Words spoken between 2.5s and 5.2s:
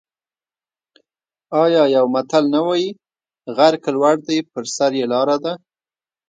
نه وايي: غر که لوړ دی په سر یې